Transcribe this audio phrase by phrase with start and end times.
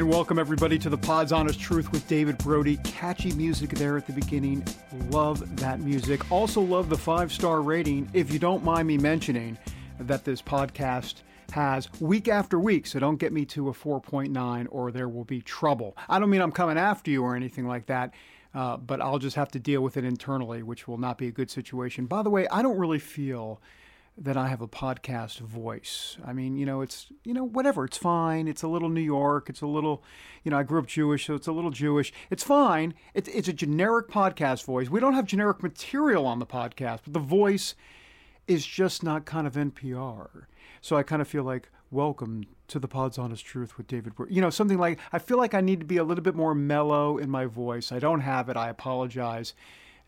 [0.00, 2.78] And welcome everybody to the Pod's Honest Truth with David Brody.
[2.84, 4.64] Catchy music there at the beginning.
[5.10, 6.30] Love that music.
[6.32, 8.08] Also love the five star rating.
[8.14, 9.58] If you don't mind me mentioning
[9.98, 11.16] that this podcast
[11.52, 15.42] has week after week, so don't get me to a 4.9 or there will be
[15.42, 15.94] trouble.
[16.08, 18.14] I don't mean I'm coming after you or anything like that.
[18.54, 21.30] Uh, but I'll just have to deal with it internally, which will not be a
[21.30, 22.06] good situation.
[22.06, 23.60] By the way, I don't really feel
[24.20, 26.18] that I have a podcast voice.
[26.24, 28.46] I mean, you know, it's, you know, whatever, it's fine.
[28.46, 29.48] It's a little New York.
[29.48, 30.04] It's a little,
[30.44, 32.12] you know, I grew up Jewish, so it's a little Jewish.
[32.28, 32.92] It's fine.
[33.14, 34.90] It's, it's a generic podcast voice.
[34.90, 37.74] We don't have generic material on the podcast, but the voice
[38.46, 40.44] is just not kind of NPR.
[40.82, 44.12] So I kind of feel like, welcome to the Pod's Honest Truth with David.
[44.28, 46.54] You know, something like, I feel like I need to be a little bit more
[46.54, 47.90] mellow in my voice.
[47.90, 48.56] I don't have it.
[48.56, 49.54] I apologize.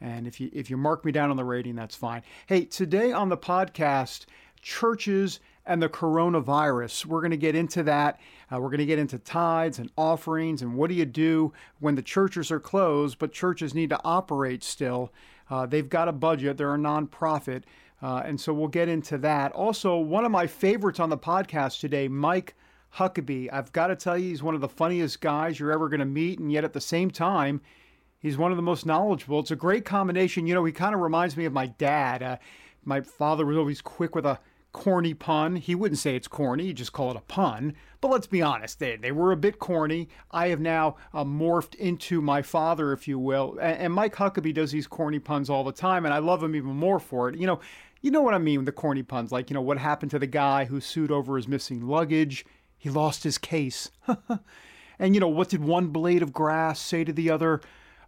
[0.03, 2.23] And if you if you mark me down on the rating, that's fine.
[2.47, 4.27] Hey, today on the podcast,
[4.61, 7.07] churches and the coronavirus.
[7.07, 8.19] We're going to get into that.
[8.53, 11.95] Uh, we're going to get into tithes and offerings and what do you do when
[11.95, 15.13] the churches are closed, but churches need to operate still.
[15.49, 17.63] Uh, they've got a budget, they're a nonprofit.
[18.03, 19.53] Uh, and so we'll get into that.
[19.53, 22.57] Also, one of my favorites on the podcast today, Mike
[22.97, 23.49] Huckabee.
[23.53, 26.07] I've got to tell you, he's one of the funniest guys you're ever going to
[26.07, 26.41] meet.
[26.41, 27.61] And yet at the same time,
[28.23, 29.41] He's one of the most knowledgeable.
[29.41, 30.47] It's a great combination.
[30.47, 32.23] You know, he kind of reminds me of my dad.
[32.23, 32.37] Uh,
[32.85, 34.39] my father was always quick with a
[34.73, 35.57] corny pun.
[35.57, 37.75] He wouldn't say it's corny, he'd just call it a pun.
[38.01, 40.09] But let's be honest, they, they were a bit corny.
[40.31, 43.59] I have now uh, morphed into my father, if you will.
[43.61, 46.57] And, and Mike Huckabee does these corny puns all the time, and I love him
[46.57, 47.37] even more for it.
[47.37, 47.61] You know,
[48.01, 50.19] you know what I mean with the corny puns, like, you know, what happened to
[50.19, 52.45] the guy who sued over his missing luggage?
[52.77, 53.91] He lost his case.
[54.99, 57.61] and, you know, what did one blade of grass say to the other?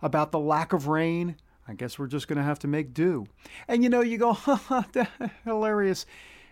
[0.04, 1.34] About the lack of rain,
[1.66, 3.26] I guess we're just going to have to make do.
[3.66, 4.86] And you know, you go, ha
[5.44, 6.06] hilarious.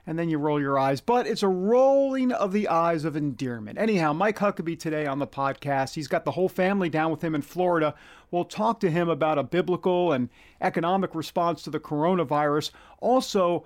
[0.05, 3.79] And then you roll your eyes, but it's a rolling of the eyes of endearment.
[3.79, 5.95] Anyhow, Mike Huckabee today on the podcast.
[5.95, 7.95] He's got the whole family down with him in Florida.
[8.33, 10.29] We'll talk to him about a biblical and
[10.61, 12.73] economic response to the coronavirus.
[12.99, 13.65] Also,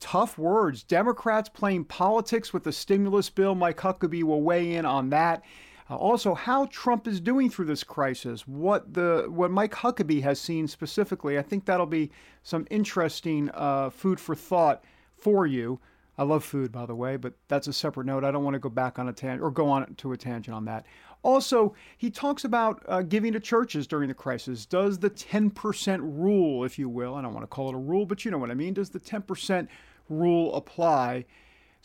[0.00, 0.82] tough words.
[0.84, 3.54] Democrats playing politics with the stimulus bill.
[3.54, 5.42] Mike Huckabee will weigh in on that.
[5.88, 10.40] Uh, also, how Trump is doing through this crisis, what the what Mike Huckabee has
[10.40, 11.38] seen specifically.
[11.38, 12.10] I think that'll be
[12.42, 14.82] some interesting uh, food for thought
[15.16, 15.80] for you.
[16.16, 18.24] I love food, by the way, but that's a separate note.
[18.24, 20.54] I don't want to go back on a tangent or go on to a tangent
[20.54, 20.86] on that.
[21.22, 24.64] Also, he talks about uh, giving to churches during the crisis.
[24.64, 28.06] Does the 10% rule, if you will, I don't want to call it a rule,
[28.06, 29.66] but you know what I mean, does the 10%
[30.08, 31.24] rule apply?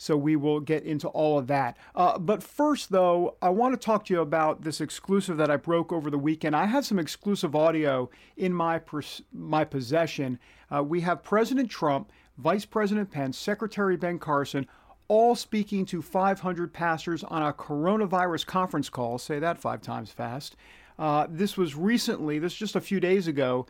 [0.00, 1.76] So we will get into all of that.
[1.94, 5.58] Uh, but first, though, I want to talk to you about this exclusive that I
[5.58, 6.56] broke over the weekend.
[6.56, 10.38] I have some exclusive audio in my pers- my possession.
[10.74, 14.66] Uh, we have President Trump, Vice President Pence, Secretary Ben Carson,
[15.08, 19.18] all speaking to 500 pastors on a coronavirus conference call.
[19.18, 20.56] Say that five times fast.
[20.98, 23.66] Uh, this was recently, this just a few days ago,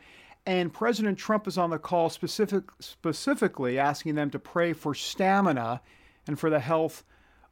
[0.46, 5.80] and President Trump is on the call specific, specifically asking them to pray for stamina
[6.26, 7.04] and for the health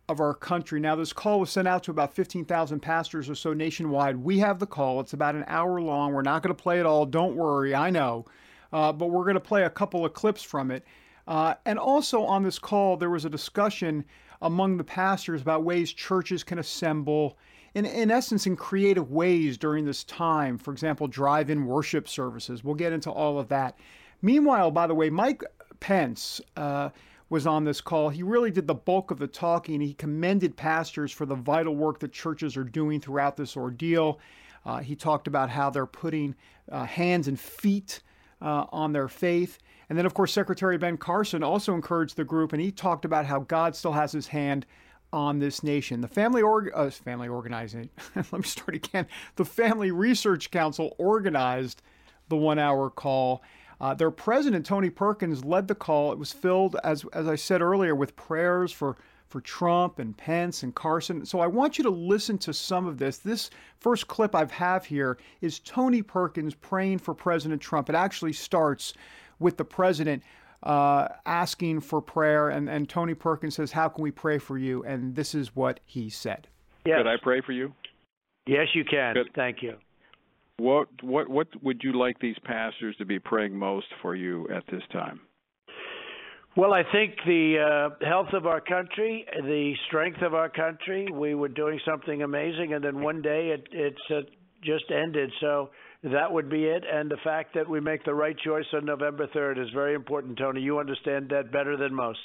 [0.08, 0.80] of our country.
[0.80, 4.16] Now, this call was sent out to about 15,000 pastors or so nationwide.
[4.16, 5.00] We have the call.
[5.00, 6.14] It's about an hour long.
[6.14, 7.04] We're not going to play it all.
[7.04, 7.74] Don't worry.
[7.74, 8.24] I know.
[8.72, 10.84] Uh, but we're going to play a couple of clips from it.
[11.26, 14.04] Uh, and also on this call, there was a discussion
[14.40, 17.36] among the pastors about ways churches can assemble,
[17.74, 20.56] in, in essence, in creative ways during this time.
[20.56, 22.64] For example, drive in worship services.
[22.64, 23.78] We'll get into all of that.
[24.22, 25.42] Meanwhile, by the way, Mike
[25.80, 26.88] Pence, uh,
[27.30, 28.09] was on this call.
[28.09, 29.80] He really did the bulk of the talking.
[29.80, 34.19] He commended pastors for the vital work that churches are doing throughout this ordeal.
[34.65, 36.34] Uh, he talked about how they're putting
[36.71, 38.01] uh, hands and feet
[38.41, 39.59] uh, on their faith.
[39.89, 43.27] And then, of course, Secretary Ben Carson also encouraged the group, and he talked about
[43.27, 44.66] how God still has his hand
[45.13, 46.01] on this nation.
[46.01, 47.89] The family org- uh, family organizing.
[48.15, 49.07] let me start again.
[49.36, 51.83] The Family Research Council organized
[52.28, 53.42] the one-hour call.
[53.80, 56.13] Uh, their president, Tony Perkins, led the call.
[56.13, 58.97] It was filled, as, as I said earlier, with prayers for,
[59.28, 61.25] for Trump and Pence and Carson.
[61.25, 63.19] So I want you to listen to some of this.
[63.19, 67.89] This first clip I have here is Tony Perkins praying for President Trump.
[67.89, 68.95] It actually starts
[69.39, 70.22] with the president
[70.65, 72.48] uh, asking for prayer.
[72.51, 74.83] And, and Tony Perkins says, How can we pray for you?
[74.84, 76.48] And this is what he said.
[76.84, 76.98] Yes.
[76.98, 77.72] Could I pray for you?
[78.47, 79.15] Yes, you can.
[79.15, 79.77] Could, Thank you.
[80.59, 84.65] What what what would you like these pastors to be praying most for you at
[84.71, 85.21] this time?
[86.57, 91.07] Well, I think the uh, health of our country, the strength of our country.
[91.13, 94.22] We were doing something amazing, and then one day it it's uh,
[94.65, 95.31] just ended.
[95.41, 95.71] So
[96.03, 96.83] that would be it.
[96.93, 100.39] And the fact that we make the right choice on November third is very important,
[100.39, 100.60] Tony.
[100.60, 102.19] You understand that better than most.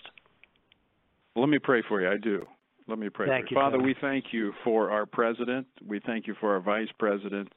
[1.36, 2.10] Let me pray for you.
[2.10, 2.44] I do.
[2.88, 3.28] Let me pray.
[3.28, 5.68] Thank you, Father, we thank you for our president.
[5.86, 7.50] We thank you for our vice president.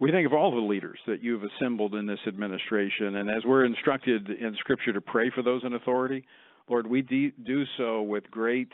[0.00, 3.64] We think of all the leaders that you've assembled in this administration, and as we're
[3.64, 6.24] instructed in Scripture to pray for those in authority,
[6.68, 8.70] Lord, we do so with great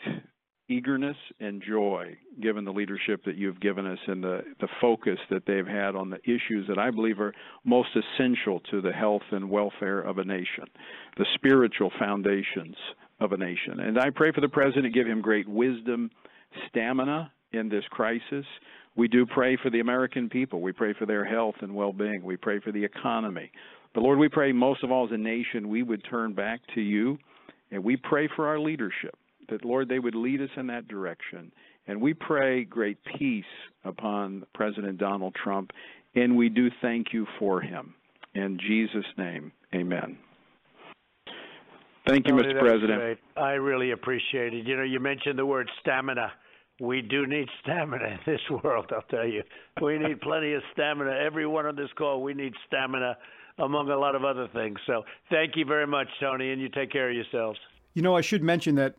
[0.69, 5.44] eagerness and joy, given the leadership that you've given us and the, the focus that
[5.47, 7.35] they've had on the issues that I believe are
[7.65, 10.65] most essential to the health and welfare of a nation,
[11.17, 12.76] the spiritual foundations
[13.21, 13.81] of a nation.
[13.81, 16.11] And I pray for the president, give him great wisdom,
[16.69, 18.44] stamina in this crisis.
[18.96, 20.61] We do pray for the American people.
[20.61, 22.23] We pray for their health and well being.
[22.23, 23.50] We pray for the economy.
[23.93, 26.81] But Lord, we pray most of all as a nation, we would turn back to
[26.81, 27.19] you.
[27.70, 29.17] And we pray for our leadership,
[29.49, 31.50] that, Lord, they would lead us in that direction.
[31.87, 33.44] And we pray great peace
[33.85, 35.70] upon President Donald Trump.
[36.14, 37.94] And we do thank you for him.
[38.35, 40.19] In Jesus' name, amen.
[42.06, 42.58] Thank you, Mr.
[42.61, 43.00] President.
[43.00, 43.19] Great.
[43.37, 44.67] I really appreciate it.
[44.67, 46.32] You know, you mentioned the word stamina
[46.81, 49.43] we do need stamina in this world, I'll tell you.
[49.81, 51.11] We need plenty of stamina.
[51.11, 53.17] Everyone on this call, we need stamina
[53.59, 54.79] among a lot of other things.
[54.87, 57.59] So thank you very much, Tony, and you take care of yourselves.
[57.94, 58.97] You know, I should mention that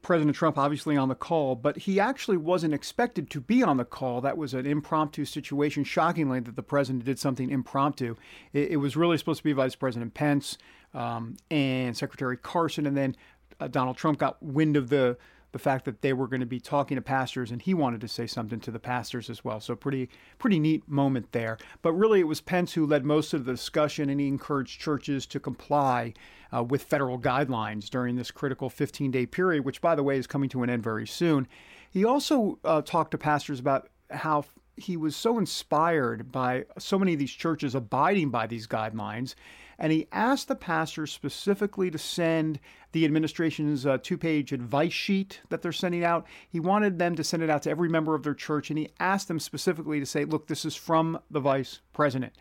[0.00, 3.84] President Trump obviously on the call, but he actually wasn't expected to be on the
[3.84, 4.20] call.
[4.20, 5.84] That was an impromptu situation.
[5.84, 8.16] Shockingly, that the president did something impromptu.
[8.52, 10.56] It, it was really supposed to be Vice President Pence
[10.94, 13.16] um, and Secretary Carson, and then
[13.60, 15.18] uh, Donald Trump got wind of the
[15.56, 18.06] the fact that they were going to be talking to pastors and he wanted to
[18.06, 19.58] say something to the pastors as well.
[19.58, 21.56] So pretty pretty neat moment there.
[21.80, 25.24] But really it was Pence who led most of the discussion and he encouraged churches
[25.28, 26.12] to comply
[26.54, 30.50] uh, with federal guidelines during this critical 15-day period, which by the way is coming
[30.50, 31.48] to an end very soon.
[31.90, 34.44] He also uh, talked to pastors about how
[34.76, 39.34] he was so inspired by so many of these churches abiding by these guidelines
[39.78, 42.58] and he asked the pastors specifically to send
[42.92, 46.26] the administration's uh, two page advice sheet that they're sending out.
[46.48, 48.90] He wanted them to send it out to every member of their church, and he
[48.98, 52.32] asked them specifically to say, Look, this is from the vice president.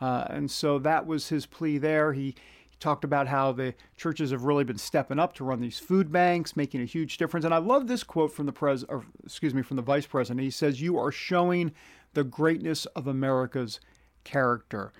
[0.00, 2.12] Uh, and so that was his plea there.
[2.12, 2.34] He,
[2.68, 6.10] he talked about how the churches have really been stepping up to run these food
[6.12, 7.44] banks, making a huge difference.
[7.44, 10.42] And I love this quote from the pres, or excuse me, from the vice president.
[10.42, 11.72] He says, "You are showing
[12.12, 13.80] the greatness of America's
[14.24, 14.92] character."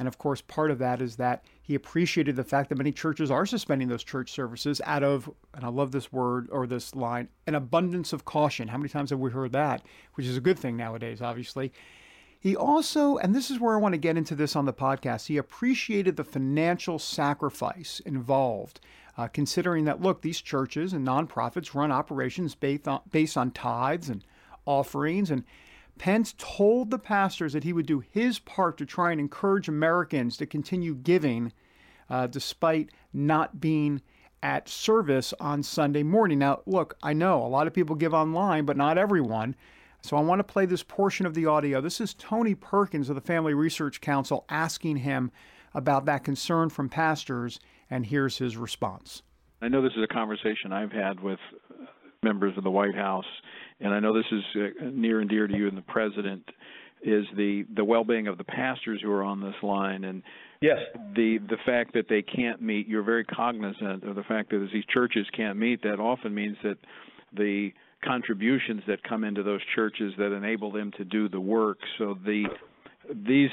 [0.00, 3.30] And of course, part of that is that he appreciated the fact that many churches
[3.30, 7.28] are suspending those church services out of, and I love this word or this line,
[7.46, 8.68] an abundance of caution.
[8.68, 9.82] How many times have we heard that?
[10.14, 11.70] Which is a good thing nowadays, obviously.
[12.38, 15.26] He also, and this is where I want to get into this on the podcast,
[15.26, 18.80] he appreciated the financial sacrifice involved,
[19.18, 24.08] uh, considering that, look, these churches and nonprofits run operations based on, based on tithes
[24.08, 24.24] and
[24.64, 25.30] offerings.
[25.30, 25.44] And
[26.00, 30.38] Pence told the pastors that he would do his part to try and encourage Americans
[30.38, 31.52] to continue giving
[32.08, 34.00] uh, despite not being
[34.42, 36.38] at service on Sunday morning.
[36.38, 39.54] Now, look, I know a lot of people give online, but not everyone.
[40.00, 41.82] So I want to play this portion of the audio.
[41.82, 45.30] This is Tony Perkins of the Family Research Council asking him
[45.74, 49.20] about that concern from pastors, and here's his response.
[49.60, 51.40] I know this is a conversation I've had with
[52.22, 53.24] members of the White House
[53.80, 56.44] and I know this is uh, near and dear to you and the president,
[57.02, 60.04] is the the well-being of the pastors who are on this line.
[60.04, 60.22] And
[60.60, 60.78] yes.
[61.14, 64.68] the the fact that they can't meet you're very cognizant of the fact that as
[64.72, 66.76] these churches can't meet that often means that
[67.32, 67.70] the
[68.04, 71.78] contributions that come into those churches that enable them to do the work.
[71.96, 72.44] So the
[73.14, 73.50] these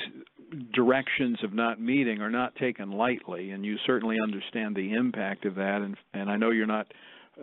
[0.73, 5.55] directions of not meeting are not taken lightly and you certainly understand the impact of
[5.55, 5.81] that.
[5.81, 6.87] And and I know you're not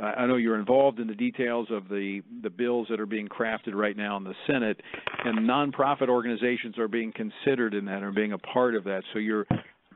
[0.03, 3.75] I know you're involved in the details of the the bills that are being crafted
[3.75, 4.81] right now in the Senate,
[5.25, 9.03] and nonprofit organizations are being considered in that, or being a part of that.
[9.13, 9.47] So you're,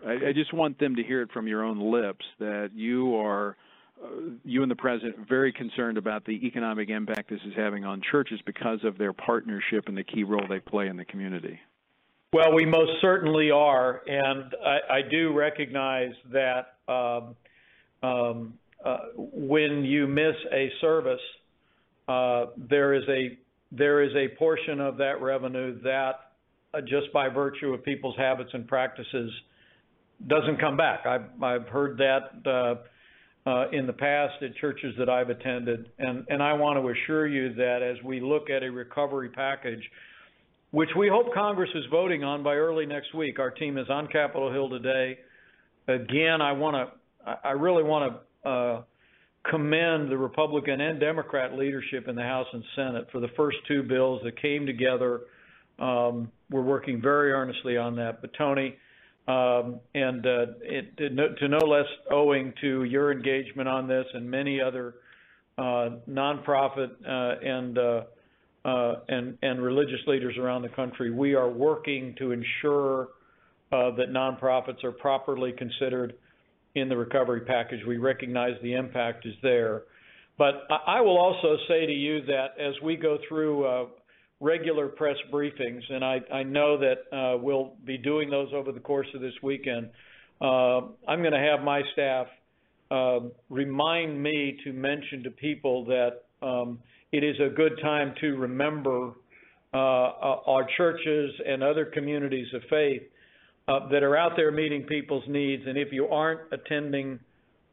[0.07, 3.57] I, I just want them to hear it from your own lips that you are.
[4.01, 8.01] Uh, you and the president very concerned about the economic impact this is having on
[8.13, 11.59] churches because of their partnership and the key role they play in the community.
[12.33, 17.35] Well, we most certainly are, and I, I do recognize that um,
[18.03, 18.55] um,
[19.17, 21.21] when you miss a service,
[22.09, 23.39] uh, there is a
[23.71, 26.33] there is a portion of that revenue that,
[26.73, 29.31] uh, just by virtue of people's habits and practices,
[30.27, 31.05] doesn't come back.
[31.05, 36.55] I've heard that uh, uh, in the past at churches that I've attended, and I
[36.55, 39.83] want to assure you that as we look at a recovery package,
[40.71, 44.07] which we hope Congress is voting on by early next week, our team is on
[44.09, 45.19] Capitol Hill today.
[45.89, 48.83] Again, I really want to uh,
[49.51, 53.83] commend the Republican and Democrat leadership in the House and Senate for the first two
[53.83, 55.23] bills that came together.
[55.79, 58.21] Um, we're working very earnestly on that.
[58.21, 58.77] But Tony,
[59.27, 64.07] um, and uh, it, to, no, to no less owing to your engagement on this
[64.15, 64.95] and many other
[65.59, 68.03] uh, nonprofit uh, and uh,
[68.65, 73.09] uh, and and religious leaders around the country, we are working to ensure
[73.71, 76.15] that nonprofits are properly considered
[76.81, 77.81] in the recovery package.
[77.87, 79.83] We recognize the impact is there.
[80.37, 83.87] But I will also say to you that as we go through uh,
[84.41, 89.09] regular press briefings, and I, know that uh, we'll be doing those over the course
[89.15, 89.91] of this weekend,
[90.41, 92.29] uh, I'm going to have my staff
[92.93, 93.19] uh,
[93.51, 96.79] remind me to mention to people that um,
[97.11, 99.15] it is a good time to remember
[99.75, 103.03] our churches and other communities of faith
[103.69, 105.63] uh, that are out there meeting people's needs.
[105.67, 107.21] And if you aren't attending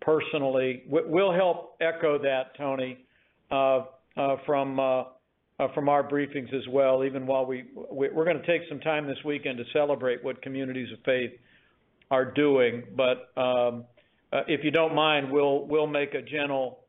[0.01, 2.97] personally, we'll help echo that, Tony,
[3.49, 3.83] uh,
[4.17, 5.03] uh, from uh,
[5.57, 7.05] uh, from our briefings as well.
[7.05, 10.91] Even while we we're going to take some time this weekend to celebrate what communities
[10.91, 11.31] of faith
[12.11, 12.83] are doing.
[12.95, 13.85] But um,
[14.33, 16.79] uh, if you don't mind, we'll we'll make a gentle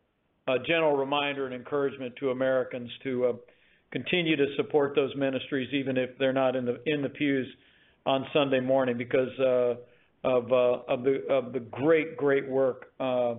[0.48, 3.38] a gentle reminder and encouragement to Americans to
[3.92, 7.46] continue to support those ministries, even if they're not in the in the pews
[8.06, 9.74] on Sunday morning because uh,
[10.24, 13.34] of uh, of the of the great great work uh,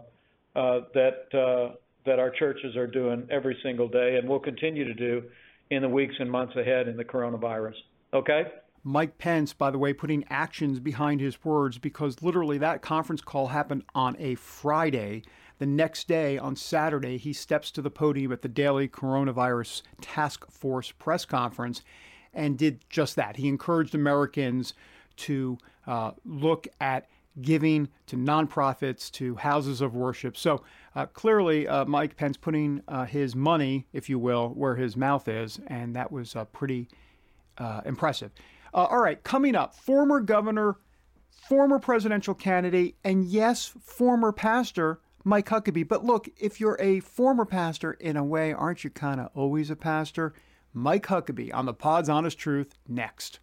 [0.56, 4.94] uh, that uh, that our churches are doing every single day and will continue to
[4.94, 5.24] do
[5.70, 7.76] in the weeks and months ahead in the coronavirus.
[8.14, 8.44] Okay.
[8.84, 13.48] Mike Pence, by the way, putting actions behind his words because literally that conference call
[13.48, 15.24] happened on a Friday.
[15.60, 20.50] The next day, on Saturday, he steps to the podium at the daily coronavirus task
[20.50, 21.82] force press conference
[22.38, 23.36] and did just that.
[23.36, 24.74] He encouraged Americans
[25.18, 27.10] to uh, look at
[27.42, 30.38] giving to nonprofits, to houses of worship.
[30.38, 30.64] So
[30.96, 35.28] uh, clearly, uh, Mike Pence putting uh, his money, if you will, where his mouth
[35.28, 36.88] is, and that was uh, pretty
[37.58, 38.32] uh, impressive.
[38.74, 40.78] all right, coming up, former governor,
[41.48, 45.00] former presidential candidate, and yes, former pastor.
[45.24, 45.86] Mike Huckabee.
[45.86, 49.70] But look, if you're a former pastor, in a way, aren't you kind of always
[49.70, 50.34] a pastor?
[50.78, 53.40] Mike Huckabee on the Pod's Honest Truth next.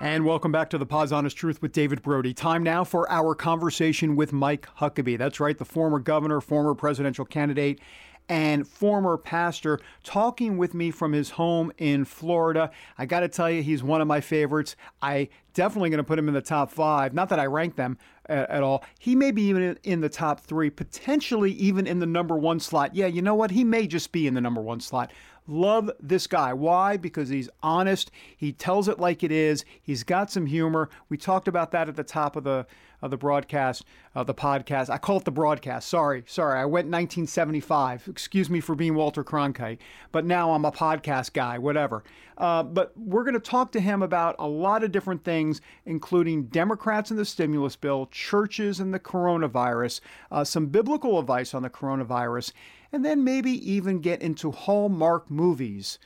[0.00, 2.34] And welcome back to the Pod's Honest Truth with David Brody.
[2.34, 5.16] Time now for our conversation with Mike Huckabee.
[5.16, 7.80] That's right, the former governor, former presidential candidate,
[8.28, 12.70] and former pastor, talking with me from his home in Florida.
[12.98, 14.76] I got to tell you, he's one of my favorites.
[15.00, 17.14] I definitely going to put him in the top five.
[17.14, 18.84] Not that I rank them at, at all.
[18.98, 22.94] He may be even in the top three, potentially even in the number one slot.
[22.94, 23.50] Yeah, you know what?
[23.52, 25.12] He may just be in the number one slot.
[25.48, 26.52] Love this guy.
[26.52, 26.96] Why?
[26.96, 28.10] Because he's honest.
[28.36, 29.64] He tells it like it is.
[29.80, 30.90] He's got some humor.
[31.08, 32.66] We talked about that at the top of the
[33.02, 33.84] of the broadcast,
[34.14, 34.90] uh, the podcast.
[34.90, 35.88] I call it the broadcast.
[35.88, 36.58] Sorry, sorry.
[36.58, 38.08] I went 1975.
[38.08, 39.78] Excuse me for being Walter Cronkite,
[40.12, 42.04] but now I'm a podcast guy, whatever.
[42.38, 46.44] Uh, but we're going to talk to him about a lot of different things, including
[46.46, 50.00] Democrats and the stimulus bill, churches and the coronavirus,
[50.30, 52.52] uh, some biblical advice on the coronavirus,
[52.92, 55.98] and then maybe even get into Hallmark movies.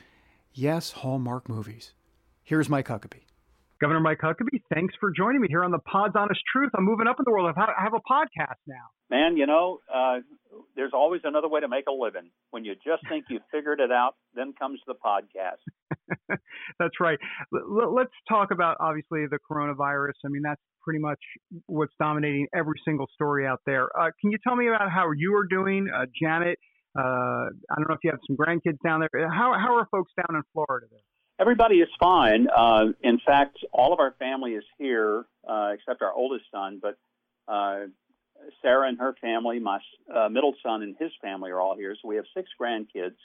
[0.53, 1.93] Yes, Hallmark movies.
[2.43, 3.23] Here's Mike Huckabee.
[3.81, 6.69] Governor Mike Huckabee, thanks for joining me here on the Pod's Honest Truth.
[6.77, 7.51] I'm moving up in the world.
[7.57, 8.93] I have a podcast now.
[9.09, 10.19] Man, you know, uh,
[10.75, 12.29] there's always another way to make a living.
[12.51, 15.65] When you just think you've figured it out, then comes the podcast.
[16.79, 17.17] that's right.
[17.51, 20.13] Let's talk about obviously the coronavirus.
[20.25, 21.19] I mean, that's pretty much
[21.65, 23.85] what's dominating every single story out there.
[23.99, 26.59] Uh, can you tell me about how you are doing, uh, Janet?
[26.95, 29.27] Uh, I don't know if you have some grandkids down there.
[29.27, 30.99] How how are folks down in Florida there?
[31.41, 32.47] Everybody is fine.
[32.55, 36.79] Uh, in fact, all of our family is here uh, except our oldest son.
[36.79, 36.99] But
[37.47, 37.87] uh,
[38.61, 39.79] Sarah and her family, my
[40.13, 41.95] uh, middle son and his family are all here.
[41.99, 43.15] So we have six grandkids.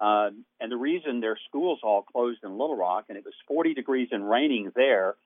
[0.00, 3.74] Uh, and the reason their schools all closed in Little Rock, and it was 40
[3.74, 5.16] degrees and raining there,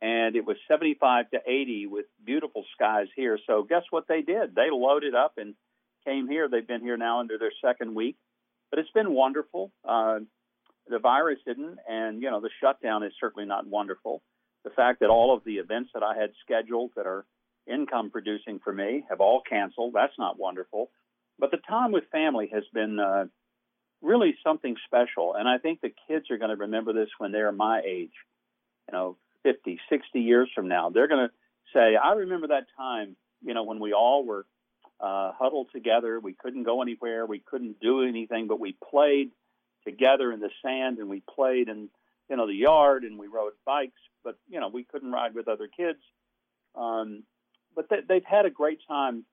[0.00, 3.38] and it was 75 to 80 with beautiful skies here.
[3.46, 4.54] So guess what they did?
[4.54, 5.54] They loaded up and
[6.06, 6.48] came here.
[6.48, 8.16] They've been here now under their second week,
[8.70, 9.70] but it's been wonderful.
[9.84, 10.20] Uh,
[10.88, 14.22] the virus didn't, and you know the shutdown is certainly not wonderful.
[14.64, 17.24] The fact that all of the events that I had scheduled that are
[17.66, 20.90] income producing for me have all canceled, that's not wonderful.
[21.38, 23.26] But the time with family has been uh,
[24.00, 27.52] really something special, and I think the kids are going to remember this when they're
[27.52, 28.12] my age.
[28.88, 31.34] you know, 50, 60 years from now, they're going to
[31.72, 34.46] say, I remember that time, you know, when we all were
[35.02, 36.20] uh, huddled together.
[36.20, 37.26] We couldn't go anywhere.
[37.26, 39.32] We couldn't do anything, but we played
[39.84, 41.88] together in the sand and we played in,
[42.28, 45.48] you know, the yard and we rode bikes, but, you know, we couldn't ride with
[45.48, 45.98] other kids.
[46.74, 47.24] Um,
[47.74, 49.24] but they, they've had a great time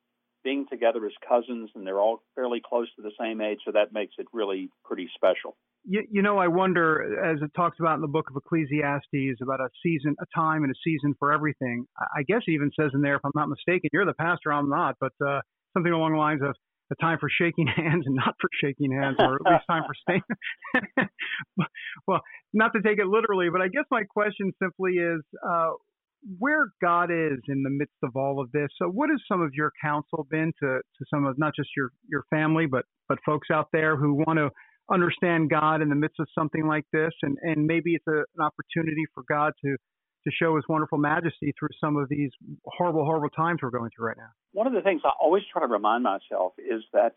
[0.44, 3.60] being together as cousins and they're all fairly close to the same age.
[3.66, 5.56] So that makes it really pretty special.
[5.86, 9.62] You, you, know, I wonder, as it talks about in the book of Ecclesiastes, about
[9.62, 11.86] a season, a time and a season for everything.
[11.98, 14.70] I guess he even says in there, if I'm not mistaken, you're the pastor, I'm
[14.70, 15.40] not, but uh,
[15.74, 16.56] something along the lines of
[16.92, 19.94] a time for shaking hands and not for shaking hands, or at least time for
[20.02, 21.08] staying.
[22.08, 22.22] well,
[22.54, 25.72] not to take it literally, but I guess my question simply is, uh,
[26.38, 28.68] where God is in the midst of all of this.
[28.78, 31.92] So, what has some of your counsel been to, to some of not just your,
[32.10, 34.50] your family, but but folks out there who want to
[34.92, 38.42] understand God in the midst of something like this, and, and maybe it's a, an
[38.42, 39.76] opportunity for God to
[40.26, 42.32] to show His wonderful majesty through some of these
[42.66, 44.30] horrible, horrible times we're going through right now.
[44.52, 47.14] One of the things I always try to remind myself is that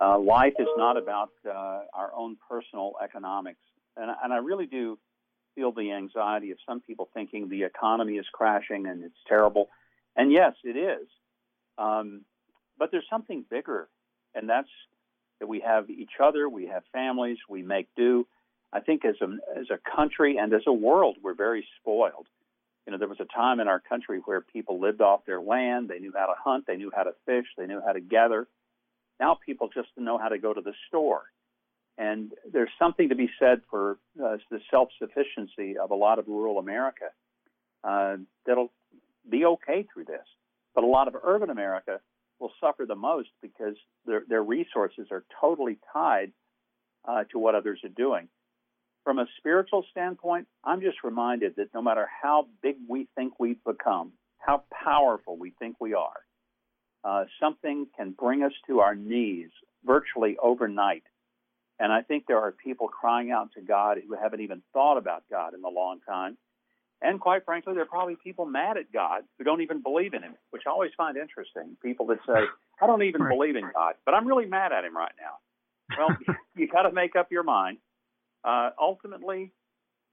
[0.00, 3.60] uh, life is not about uh, our own personal economics,
[3.96, 4.98] and, and I really do
[5.54, 9.68] feel the anxiety of some people thinking the economy is crashing and it's terrible,
[10.16, 11.08] and yes, it is.
[11.78, 12.22] Um,
[12.78, 13.88] but there's something bigger,
[14.34, 14.68] and that's
[15.40, 18.26] that we have each other, we have families, we make do.
[18.72, 22.26] I think as a as a country and as a world, we're very spoiled.
[22.88, 25.88] You know, there was a time in our country where people lived off their land,
[25.88, 28.48] they knew how to hunt, they knew how to fish, they knew how to gather.
[29.20, 31.24] Now people just know how to go to the store.
[31.98, 36.28] And there's something to be said for uh, the self sufficiency of a lot of
[36.28, 37.10] rural America
[37.84, 38.16] uh,
[38.46, 38.72] that'll
[39.28, 40.24] be okay through this.
[40.74, 42.00] But a lot of urban America
[42.40, 43.74] will suffer the most because
[44.06, 46.32] their, their resources are totally tied
[47.06, 48.30] uh, to what others are doing.
[49.04, 53.62] From a spiritual standpoint, I'm just reminded that no matter how big we think we've
[53.64, 56.20] become, how powerful we think we are,
[57.04, 59.50] uh, something can bring us to our knees
[59.84, 61.04] virtually overnight.
[61.78, 65.22] And I think there are people crying out to God who haven't even thought about
[65.30, 66.36] God in a long time.
[67.00, 70.22] And quite frankly, there are probably people mad at God who don't even believe in
[70.22, 71.76] Him, which I always find interesting.
[71.80, 72.40] People that say,
[72.82, 75.96] I don't even believe in God, but I'm really mad at Him right now.
[75.96, 77.78] Well, you got to make up your mind.
[78.48, 79.52] Uh, ultimately,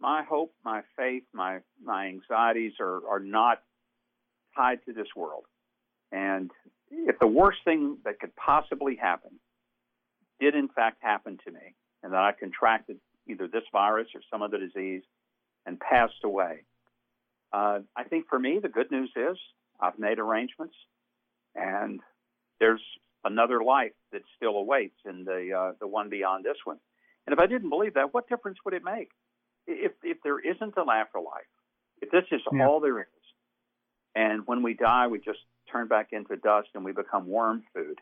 [0.02, 3.62] my hope, my faith, my my anxieties are are not
[4.58, 5.46] tied to this world.
[6.12, 6.52] And
[6.92, 9.40] if the worst thing that could possibly happen
[10.42, 14.42] did in fact happen to me, and that I contracted either this virus or some
[14.42, 15.04] other disease
[15.66, 16.66] and passed away,
[17.54, 19.38] uh, I think for me, the good news is
[19.80, 20.76] I've made arrangements,
[21.56, 22.02] and
[22.60, 22.84] there's
[23.24, 26.80] another life that still awaits in the uh, the one beyond this one.
[27.28, 29.10] And if I didn't believe that, what difference would it make?
[29.68, 31.50] If if there isn't an afterlife,
[32.02, 32.68] if this is yeah.
[32.68, 33.08] all there is,
[34.14, 35.40] and when we die we just
[35.72, 38.00] turn back into dust and we become worm food,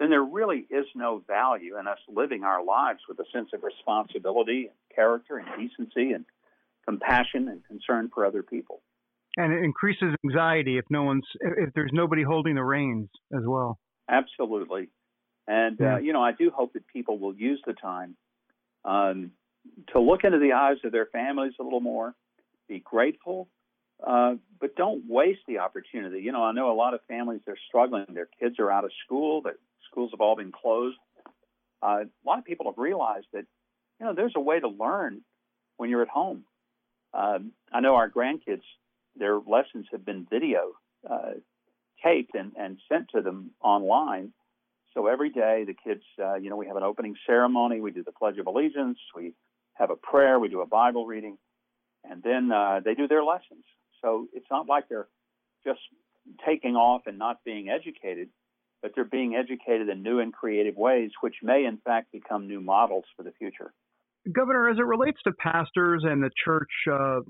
[0.00, 3.62] then there really is no value in us living our lives with a sense of
[3.62, 6.24] responsibility and character and decency and
[6.86, 8.80] compassion and concern for other people.
[9.36, 13.78] And it increases anxiety if no one's if there's nobody holding the reins as well.
[14.08, 14.88] Absolutely,
[15.46, 15.96] and yeah.
[15.96, 18.16] uh, you know I do hope that people will use the time
[18.88, 19.32] um,
[19.92, 22.14] to look into the eyes of their families a little more,
[22.68, 23.48] be grateful,
[24.04, 26.20] uh, but don't waste the opportunity.
[26.20, 28.06] You know I know a lot of families they're struggling.
[28.08, 29.42] Their kids are out of school.
[29.42, 29.56] Their
[29.90, 30.96] schools have all been closed.
[31.82, 33.44] Uh, a lot of people have realized that
[34.00, 35.20] you know there's a way to learn
[35.76, 36.44] when you're at home.
[37.12, 38.62] Um, I know our grandkids,
[39.16, 40.72] their lessons have been video
[41.08, 41.32] uh,
[42.04, 44.32] taped and, and sent to them online.
[44.98, 48.02] So every day, the kids, uh, you know, we have an opening ceremony, we do
[48.02, 49.32] the Pledge of Allegiance, we
[49.74, 51.38] have a prayer, we do a Bible reading,
[52.02, 53.62] and then uh, they do their lessons.
[54.02, 55.06] So it's not like they're
[55.64, 55.78] just
[56.44, 58.30] taking off and not being educated,
[58.82, 62.60] but they're being educated in new and creative ways, which may in fact become new
[62.60, 63.72] models for the future.
[64.32, 67.20] Governor, as it relates to pastors and the church uh,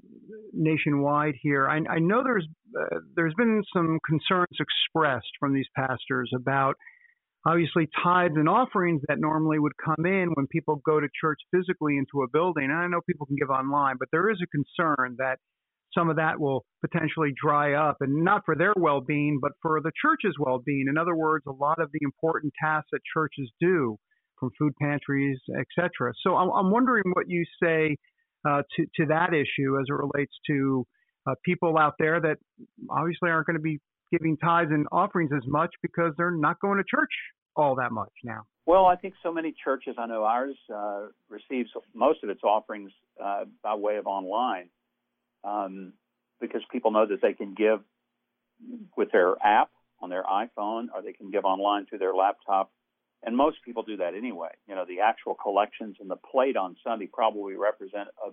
[0.55, 6.31] nationwide here, I, I know there's uh, there's been some concerns expressed from these pastors
[6.35, 6.75] about
[7.49, 11.97] obviously tithes and offerings that normally would come in when people go to church physically
[11.97, 12.65] into a building.
[12.65, 15.39] And I know people can give online, but there is a concern that
[15.97, 19.91] some of that will potentially dry up, and not for their well-being, but for the
[20.01, 20.87] church's well-being.
[20.91, 23.97] In other words, a lot of the important tasks that churches do
[24.39, 26.13] from food pantries, etc.
[26.23, 27.97] So I'm, wondering what you say
[28.47, 30.87] uh, to to that issue as it relates to
[31.27, 32.37] uh, people out there that
[32.91, 33.81] obviously aren't going to be
[34.13, 37.11] giving tithes and offerings as much because they're not going to church
[37.59, 38.47] all that much now.
[38.67, 39.97] Well, I think so many churches.
[39.99, 42.93] I know ours uh, receives most of its offerings
[43.23, 44.69] uh, by way of online.
[45.45, 45.93] um,
[46.41, 47.81] because people know that they can give
[48.97, 52.71] with their app on their iPhone or they can give online through their laptop.
[53.23, 54.51] And most people do that anyway.
[54.69, 58.31] You know, the actual collections and the plate on Sunday probably represent a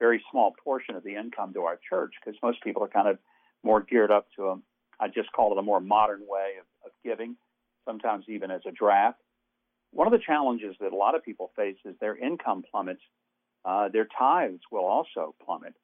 [0.00, 3.18] very small portion of the income to our church because most people are kind of
[3.62, 4.58] more geared up to a,
[4.98, 7.36] I just call it a more modern way of, of giving,
[7.84, 9.20] sometimes even as a draft.
[9.92, 13.02] One of the challenges that a lot of people face is their income plummets.
[13.64, 15.74] Uh, their tithes will also plummet.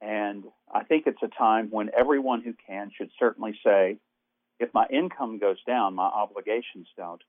[0.00, 3.98] And I think it's a time when everyone who can should certainly say,
[4.58, 7.22] if my income goes down, my obligations don't.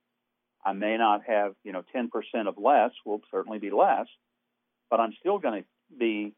[0.65, 2.09] I may not have, you know, 10%
[2.47, 4.07] of less will certainly be less,
[4.89, 5.67] but I'm still going to
[5.97, 6.33] be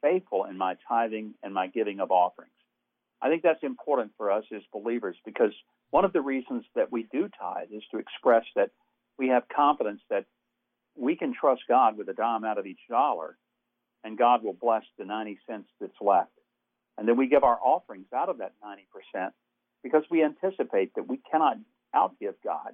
[0.00, 2.50] faithful in my tithing and my giving of offerings.
[3.20, 5.52] I think that's important for us as believers because
[5.92, 8.70] one of the reasons that we do tithe is to express that
[9.18, 10.24] we have confidence that
[10.96, 13.36] we can trust God with a dime out of each dollar
[14.02, 16.32] and God will bless the 90 cents that's left.
[16.96, 19.32] And then we give our offerings out of that 90%
[19.82, 21.58] because we anticipate that we cannot
[21.94, 22.72] outgive God.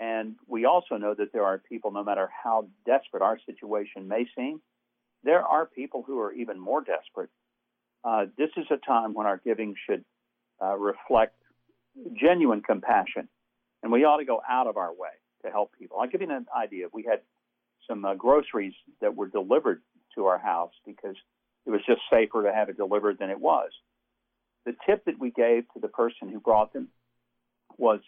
[0.00, 4.26] And we also know that there are people, no matter how desperate our situation may
[4.36, 4.60] seem,
[5.22, 7.30] there are people who are even more desperate.
[8.02, 10.04] Uh, this is a time when our giving should
[10.60, 11.39] uh, reflect
[12.18, 13.28] genuine compassion,
[13.82, 15.10] and we ought to go out of our way
[15.44, 15.98] to help people.
[15.98, 16.86] I'll give you an idea.
[16.92, 17.20] We had
[17.88, 19.82] some uh, groceries that were delivered
[20.14, 21.16] to our house because
[21.66, 23.70] it was just safer to have it delivered than it was.
[24.66, 26.88] The tip that we gave to the person who brought them
[27.78, 28.00] was,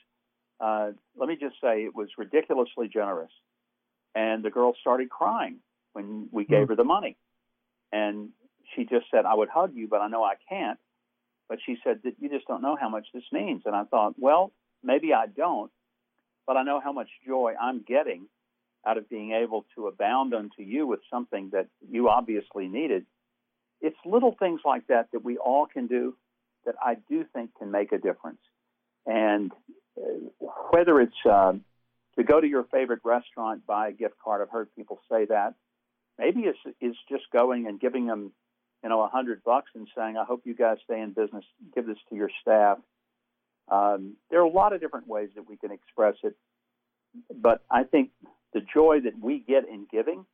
[0.61, 3.33] uh, let me just say, it was ridiculously generous.
[4.15, 5.59] And the girl started crying
[5.95, 7.17] when we gave her the money.
[7.93, 8.31] And
[8.75, 10.79] she just said, I would hug you, but I know I can't.
[11.53, 13.65] But she said that you just don't know how much this means.
[13.67, 15.71] And I thought, well, maybe I don't,
[16.47, 18.25] but I know how much joy I'm getting
[18.87, 23.05] out of being able to abound unto you with something that you obviously needed.
[23.83, 26.17] It's little things like that that we all can do
[26.65, 28.41] that I do think can make a difference.
[29.05, 29.53] And
[29.99, 31.53] uh, whether it's uh,
[32.17, 35.53] to go to your favorite restaurant, buy a gift card, I've heard people say that.
[36.19, 38.33] Maybe it's, it's just going and giving them,
[38.83, 41.45] you know, a hundred bucks and saying, "I hope you guys stay in business.
[41.75, 42.79] Give this to your staff."
[43.71, 46.37] Um, there are a lot of different ways that we can express it,
[47.35, 48.11] but I think
[48.53, 50.27] the joy that we get in giving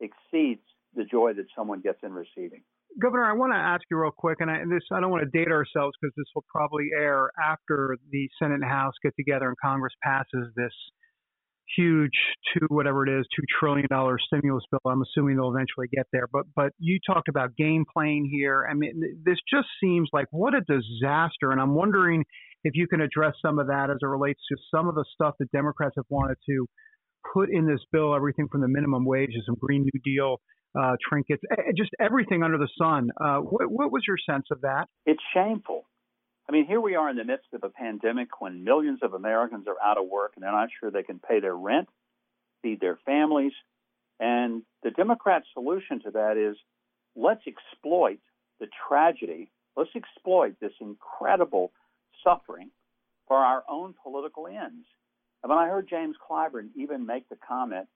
[0.00, 0.62] exceeds
[0.94, 2.62] the joy that someone gets in receiving.
[3.00, 5.38] Governor, I want to ask you real quick, and I, this I don't want to
[5.38, 9.56] date ourselves because this will probably air after the Senate and House get together and
[9.62, 10.72] Congress passes this
[11.76, 12.12] huge
[12.52, 14.80] two whatever it is two trillion dollar stimulus bill.
[14.86, 16.26] I'm assuming they'll eventually get there.
[16.32, 18.66] But but you talked about game playing here.
[18.70, 18.92] I mean,
[19.24, 22.24] this just seems like what a disaster, and I'm wondering
[22.64, 25.34] if you can address some of that as it relates to some of the stuff
[25.38, 26.66] that Democrats have wanted to
[27.32, 30.40] put in this bill everything from the minimum wage to some Green New Deal
[30.78, 31.42] uh, trinkets,
[31.76, 33.10] just everything under the sun.
[33.20, 34.86] Uh, what, what was your sense of that?
[35.06, 35.84] It's shameful.
[36.48, 39.66] I mean, here we are in the midst of a pandemic when millions of Americans
[39.66, 41.88] are out of work and they're not sure they can pay their rent,
[42.62, 43.52] feed their families.
[44.20, 46.56] And the Democrat solution to that is
[47.16, 48.18] let's exploit
[48.60, 51.72] the tragedy, let's exploit this incredible
[52.22, 52.70] suffering
[53.26, 54.86] for our own political ends.
[55.42, 57.86] And when I heard James Clyburn even make the comment,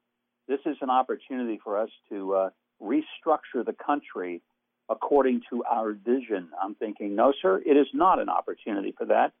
[0.47, 2.49] this is an opportunity for us to uh,
[2.81, 4.41] restructure the country
[4.89, 9.33] according to our vision, I'm thinking, no, sir, it is not an opportunity for that.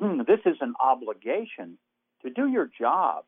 [0.26, 1.78] this is an obligation
[2.22, 3.24] to do your job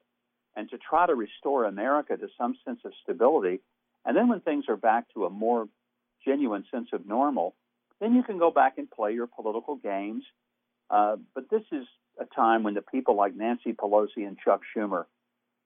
[0.55, 3.61] and to try to restore America to some sense of stability.
[4.05, 5.69] And then when things are back to a more
[6.25, 7.55] genuine sense of normal,
[8.01, 10.25] then you can go back and play your political games.
[10.89, 11.87] Uh, but this is
[12.21, 15.05] a time when the people like Nancy Pelosi and Chuck Schumer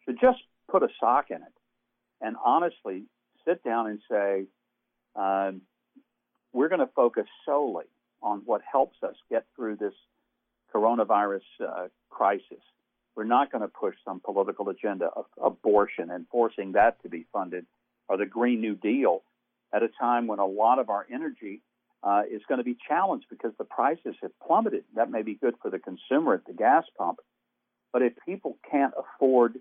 [0.05, 0.39] should just
[0.71, 1.55] put a sock in it
[2.21, 3.05] and honestly
[3.47, 4.45] sit down and say,
[5.17, 5.53] uh,
[6.53, 7.87] we're going to focus solely
[8.23, 9.95] on what helps us get through this
[10.75, 12.63] coronavirus uh, crisis.
[13.17, 17.27] We're not going to push some political agenda of abortion and forcing that to be
[17.33, 17.67] funded
[18.09, 19.23] or the Green New Deal
[19.73, 21.63] at a time when a lot of our energy
[22.03, 24.85] uh, is going to be challenged because the prices have plummeted.
[24.97, 27.19] That may be good for the consumer at the gas pump,
[27.93, 29.59] but if people can't afford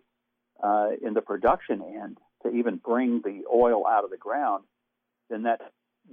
[0.63, 4.63] uh, in the production end to even bring the oil out of the ground,
[5.29, 5.61] then that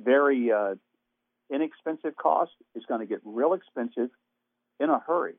[0.02, 0.74] very uh,
[1.52, 4.10] inexpensive cost is going to get real expensive
[4.78, 5.34] in a hurry,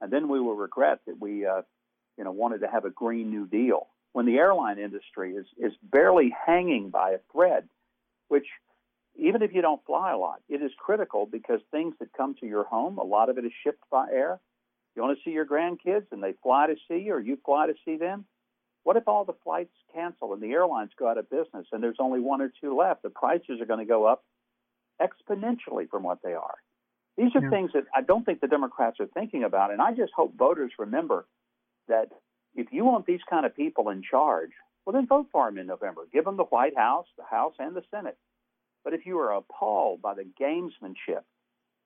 [0.00, 1.62] and then we will regret that we, uh,
[2.16, 5.72] you know, wanted to have a green new deal when the airline industry is is
[5.82, 7.68] barely hanging by a thread,
[8.28, 8.46] which
[9.16, 12.46] even if you don't fly a lot, it is critical because things that come to
[12.46, 14.40] your home, a lot of it is shipped by air.
[14.94, 17.66] You want to see your grandkids and they fly to see you or you fly
[17.66, 18.24] to see them?
[18.88, 21.98] What if all the flights cancel and the airlines go out of business and there's
[21.98, 23.02] only one or two left?
[23.02, 24.24] The prices are going to go up
[24.98, 26.54] exponentially from what they are.
[27.18, 27.50] These are Yeah.
[27.50, 30.72] things that I don't think the Democrats are thinking about, and I just hope voters
[30.78, 31.26] remember
[31.88, 32.10] that
[32.54, 34.52] if you want these kind of people in charge,
[34.86, 36.06] well, then vote for them in November.
[36.10, 38.16] Give them the White House, the House, and the Senate.
[38.84, 41.24] But if you are appalled by the gamesmanship,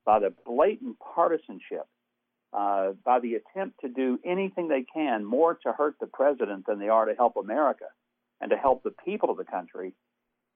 [0.05, 1.89] by the blatant partisanship,
[2.53, 6.79] uh, by the attempt to do anything they can more to hurt the president than
[6.79, 7.87] they are to help America
[8.41, 9.95] and to help the people of the country,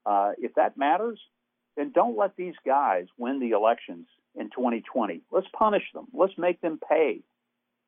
[0.05, 1.19] uh, if that matters,
[1.75, 5.21] then don't let these guys win the elections in 2020.
[5.31, 6.07] Let's punish them.
[6.13, 7.21] Let's make them pay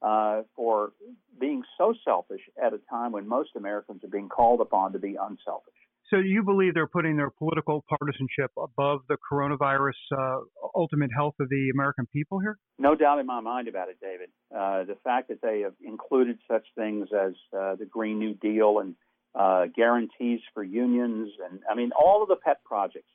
[0.01, 0.91] uh, for
[1.39, 5.17] being so selfish at a time when most Americans are being called upon to be
[5.19, 5.73] unselfish.
[6.09, 10.39] So you believe they're putting their political partisanship above the coronavirus uh,
[10.75, 12.57] ultimate health of the American people here?
[12.79, 14.29] No doubt in my mind about it, David.
[14.51, 18.79] Uh, the fact that they have included such things as uh, the Green New Deal
[18.79, 18.95] and
[19.35, 23.09] uh, guarantees for unions, and I mean, all of the pet projects,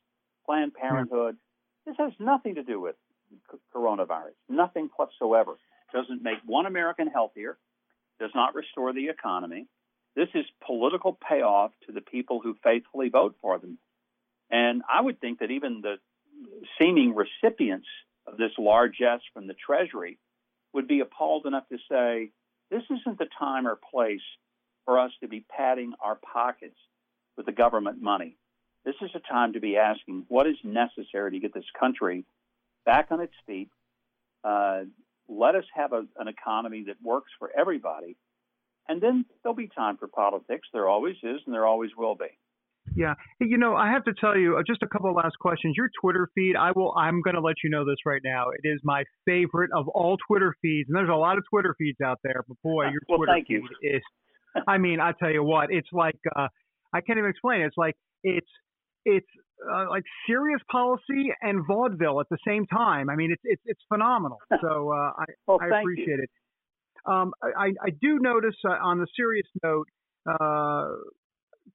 [0.47, 1.37] Planned Parenthood,
[1.87, 2.95] this has nothing to do with
[3.51, 5.55] c- coronavirus, nothing whatsoever.
[5.93, 7.59] Doesn't make one American healthier,
[8.21, 9.67] does not restore the economy.
[10.17, 13.79] This is political payoff to the people who faithfully vote for them.
[14.51, 15.97] And I would think that even the
[16.81, 17.89] seeming recipients
[18.27, 20.19] of this largesse from the Treasury
[20.73, 22.31] would be appalled enough to say,
[22.71, 24.23] this isn't the time or place
[24.85, 26.77] for us to be padding our pockets
[27.37, 28.37] with the government money.
[28.85, 32.25] This is a time to be asking what is necessary to get this country
[32.85, 33.71] back on its feet.
[34.43, 34.83] Uh,
[35.29, 38.17] let us have a, an economy that works for everybody.
[38.89, 40.69] And then there'll be time for politics.
[40.73, 42.27] There always is, and there always will be.
[42.95, 45.75] Yeah, you know, I have to tell you uh, just a couple of last questions.
[45.77, 46.95] Your Twitter feed, I will.
[46.97, 48.51] I'm going to let you know this right now.
[48.51, 51.99] It is my favorite of all Twitter feeds, and there's a lot of Twitter feeds
[52.05, 52.45] out there.
[52.47, 53.97] But boy, your Twitter feed you.
[53.97, 54.03] is.
[54.69, 56.49] I mean, I tell you what, it's like uh,
[56.95, 57.67] I can't even explain it.
[57.67, 58.51] It's like it's
[59.05, 59.27] it's
[59.69, 63.11] uh, like serious policy and vaudeville at the same time.
[63.11, 64.39] I mean, it's it's it's phenomenal.
[64.61, 66.31] So uh, I Well, I appreciate it.
[67.07, 69.89] Um, I, I do notice uh, on the serious note,
[70.29, 70.87] uh,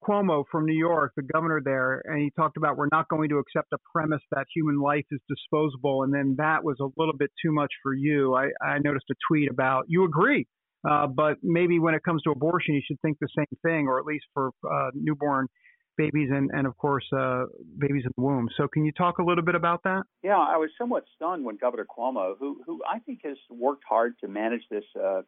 [0.02, 3.38] Cuomo from New York, the governor there, and he talked about we're not going to
[3.38, 7.30] accept a premise that human life is disposable, and then that was a little bit
[7.44, 8.34] too much for you.
[8.34, 10.46] I, I noticed a tweet about you agree,
[10.88, 13.98] uh, but maybe when it comes to abortion, you should think the same thing, or
[13.98, 15.48] at least for uh, newborn
[15.96, 17.44] babies and, and of course uh,
[17.78, 18.48] babies in the womb.
[18.56, 20.02] So can you talk a little bit about that?
[20.22, 24.14] Yeah, I was somewhat stunned when Governor Cuomo, who who I think has worked hard
[24.20, 25.22] to manage this uh,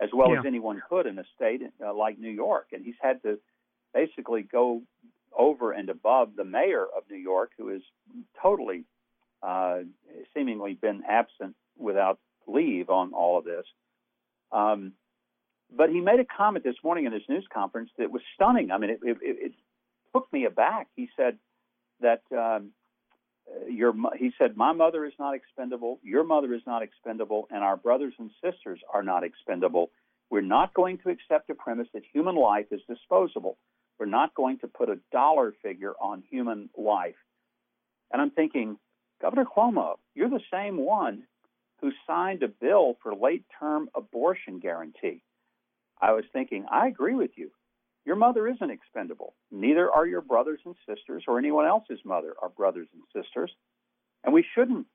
[0.00, 0.40] as well Yeah.
[0.40, 3.38] as anyone could in a state uh, like New York, and he's had to
[3.94, 4.82] basically go
[5.36, 7.82] over and above the mayor of New York, who has
[8.42, 8.84] totally
[9.42, 9.80] uh,
[10.34, 13.64] seemingly been absent without leave on all of this.
[14.52, 14.92] Um,
[15.70, 18.70] but he made a comment this morning in his news conference that was stunning.
[18.70, 19.52] I mean, it, it, it
[20.14, 20.88] took me aback.
[20.96, 21.38] He said
[22.00, 22.70] that um,
[23.68, 27.76] your he said my mother is not expendable, your mother is not expendable, and our
[27.76, 29.90] brothers and sisters are not expendable.
[30.30, 33.56] We're not going to accept a premise that human life is disposable.
[33.98, 37.16] We're not going to put a dollar figure on human life.
[38.12, 38.78] And I'm thinking,
[39.20, 41.24] Governor Cuomo, you're the same one
[41.80, 45.22] who signed a bill for late term abortion guarantee.
[46.00, 47.50] I was thinking, I agree with you.
[48.08, 49.34] Your mother isn't expendable.
[49.50, 53.52] Neither are your brothers and sisters or anyone else's mother are brothers and sisters.
[54.24, 54.86] And we shouldn't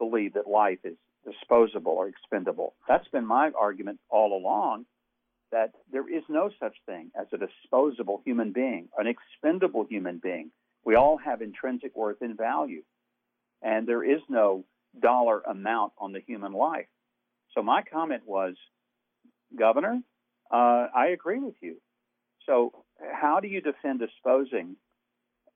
[0.00, 2.74] believe that life is disposable or expendable.
[2.88, 4.86] That's been my argument all along
[5.52, 10.50] that there is no such thing as a disposable human being, an expendable human being.
[10.84, 12.82] We all have intrinsic worth and value.
[13.62, 14.64] And there is no
[15.00, 16.88] dollar amount on the human life.
[17.54, 18.56] So my comment was,
[19.56, 20.00] Governor,
[20.50, 21.76] uh, I agree with you.
[22.46, 22.72] So,
[23.12, 24.76] how do you defend disposing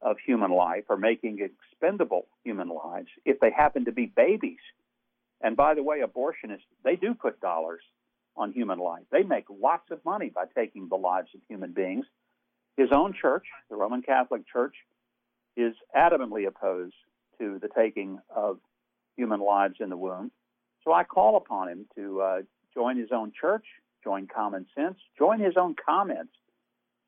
[0.03, 4.59] of human life or making expendable human lives if they happen to be babies?
[5.41, 7.81] And by the way, abortionists, they do put dollars
[8.37, 9.05] on human life.
[9.11, 12.07] They make lots of money by taking the lives of human beings.
[12.77, 14.75] His own church, the Roman Catholic Church,
[15.57, 16.95] is adamantly opposed
[17.39, 18.59] to the taking of
[19.17, 20.31] human lives in the womb.
[20.85, 22.41] So I call upon him to uh,
[22.73, 23.65] join his own church,
[24.03, 26.33] join common sense, join his own comments,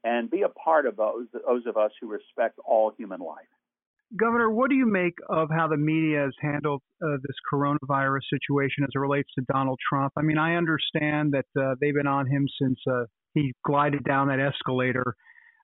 [0.04, 3.46] and be a part of those, those of us who respect all human life.
[4.18, 8.84] Governor, what do you make of how the media has handled uh, this coronavirus situation
[8.84, 10.12] as it relates to Donald Trump?
[10.18, 14.28] I mean, I understand that uh, they've been on him since uh, he glided down
[14.28, 15.14] that escalator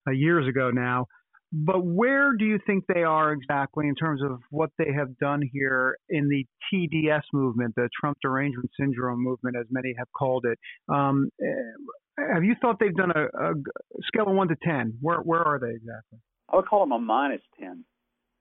[0.06, 1.06] uh, years ago now.
[1.50, 5.42] But where do you think they are exactly in terms of what they have done
[5.52, 10.58] here in the TDS movement, the Trump derangement syndrome movement, as many have called it?
[10.92, 13.54] Um, eh, have you thought they've done a, a
[14.02, 14.98] scale of one to ten?
[15.00, 16.18] Where where are they exactly?
[16.50, 17.84] I would call them a minus 10.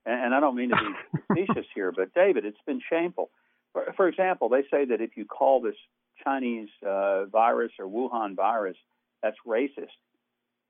[0.05, 3.29] and, and I don't mean to be facetious here, but David, it's been shameful.
[3.73, 5.75] For, for example, they say that if you call this
[6.23, 8.77] Chinese uh, virus or Wuhan virus,
[9.21, 9.87] that's racist.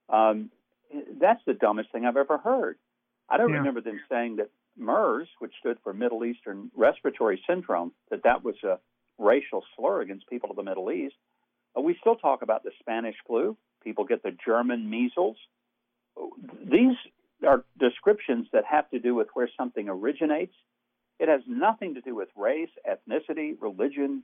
[0.10, 0.50] Um,
[1.19, 2.78] that's the dumbest thing I've ever heard.
[3.30, 3.58] I don't Yeah.
[3.58, 8.62] remember them saying that MERS, which stood for Middle Eastern Respiratory Syndrome, that that was
[8.63, 8.80] a
[9.17, 11.15] racial slur against people of the Middle East.
[11.76, 13.58] Uh, we still talk about the Spanish flu.
[13.84, 15.38] People get the German measles.
[16.63, 16.95] These
[17.45, 20.56] are descriptions that have to do with where something originates.
[21.19, 24.23] It has nothing to do with race, ethnicity, religion,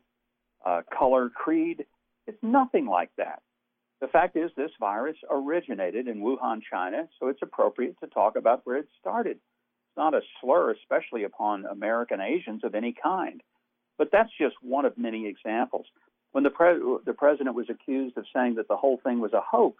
[0.66, 1.86] uh, color, creed.
[2.28, 3.42] It's nothing like that.
[4.04, 8.60] The fact is, this virus originated in Wuhan, China, so it's appropriate to talk about
[8.66, 9.38] where it started.
[9.38, 13.42] It's not a slur, especially upon American Asians of any kind.
[13.98, 15.86] But that's just one of many examples.
[16.34, 19.40] When the, pre- the president was accused of saying that the whole thing was a
[19.40, 19.78] hoax,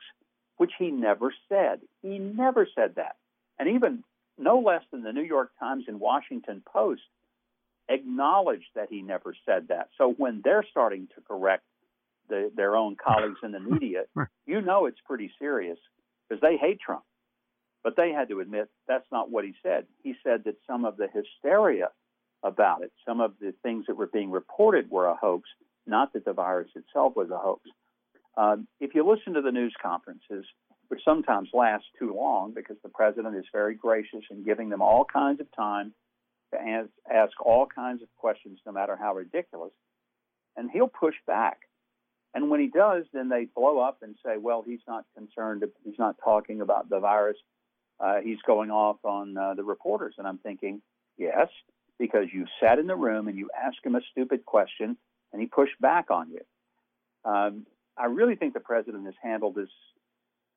[0.56, 3.18] which he never said, he never said that.
[3.60, 4.06] And even
[4.38, 7.02] no less than the New York Times and Washington Post
[7.90, 9.90] acknowledged that he never said that.
[9.98, 11.66] So when they're starting to correct
[12.34, 14.04] the, their own colleagues in the media,
[14.46, 15.78] you know it's pretty serious
[16.28, 17.04] because they hate Trump.
[17.84, 19.86] But they had to admit that's not what he said.
[20.02, 21.90] He said that some of the hysteria
[22.42, 25.50] about it, some of the things that were being reported were a hoax,
[25.86, 27.62] not that the virus itself was a hoax.
[28.38, 30.46] Um, if you listen to the news conferences,
[30.88, 35.06] which sometimes last too long because the president is very gracious in giving them all
[35.06, 35.94] kinds of time
[36.54, 39.72] to ask, ask all kinds of questions, no matter how ridiculous,
[40.56, 41.60] and he'll push back.
[42.34, 46.00] And when he does, then they blow up and say, well, he's not concerned, he's
[46.00, 47.38] not talking about the virus,
[48.00, 50.16] uh, he's going off on uh, the reporters.
[50.18, 50.82] And I'm thinking,
[51.18, 51.48] yes,
[52.00, 54.98] because you sat in the room and you asked him a stupid question
[55.32, 56.42] and he pushed back on you.
[57.30, 57.66] Um,
[57.98, 59.70] I really think the president has handled this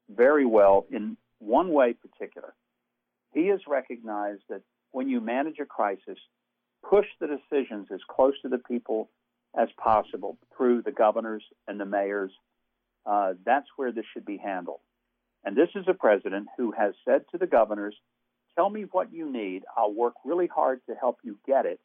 [0.08, 2.54] very well in one way particular.
[3.32, 4.62] He has recognized that
[4.92, 6.18] when you manage a crisis,
[6.88, 9.10] push the decisions as close to the people
[9.56, 12.32] as possible through the governors and the mayors.
[13.04, 14.80] Uh, that's where this should be handled.
[15.44, 17.94] And this is a president who has said to the governors,
[18.56, 19.64] Tell me what you need.
[19.76, 21.78] I'll work really hard to help you get it.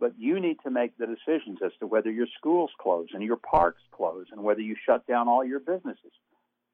[0.00, 3.36] But you need to make the decisions as to whether your schools close and your
[3.36, 6.12] parks close and whether you shut down all your businesses.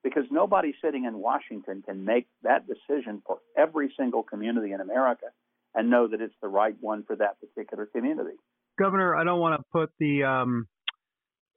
[0.02, 5.26] Because nobody sitting in Washington can make that decision for every single community in America
[5.74, 8.36] and know that it's the right one for that particular community.
[8.78, 10.66] Governor, I don't want to put the um,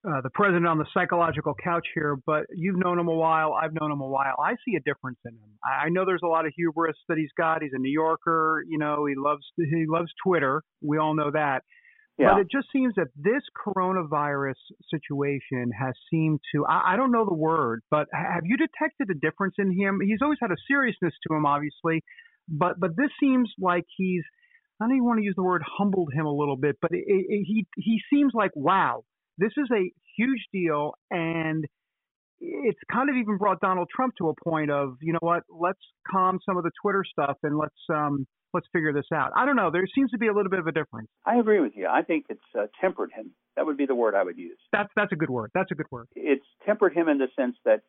[0.08, 3.54] uh, the president on the psychological couch here, but you've known him a while.
[3.54, 4.36] I've known him a while.
[4.40, 5.58] I see a difference in him.
[5.66, 7.62] I know there's a lot of hubris that he's got.
[7.62, 8.64] He's a New Yorker.
[8.68, 10.62] You know, he loves he loves Twitter.
[10.82, 11.64] We all know that.
[12.18, 12.34] Yeah.
[12.34, 14.58] But it just seems that this coronavirus
[14.90, 19.14] situation has seemed to, I, I don't know the word, but have you detected a
[19.14, 20.00] difference in him?
[20.02, 22.04] He's always had a seriousness to him, obviously,
[22.50, 24.24] but, but this seems like he's,
[24.80, 27.04] I don't even want to use the word humbled him a little bit, but it,
[27.08, 29.04] it, he, he seems like, wow,
[29.38, 30.94] this is a huge deal.
[31.10, 31.66] And
[32.40, 35.80] it's kind of even brought Donald Trump to a point of, you know what, let's
[36.10, 39.32] calm some of the Twitter stuff and let's, um, let's figure this out.
[39.36, 39.72] I don't know.
[39.72, 41.10] There seems to be a little bit of a difference.
[41.26, 41.88] I agree with you.
[41.88, 43.32] I think it's uh, tempered him.
[43.56, 44.58] That would be the word I would use.
[44.72, 45.52] That's that's a good word.
[45.54, 46.08] That's a good word.
[46.16, 47.82] It's tempered him in the sense that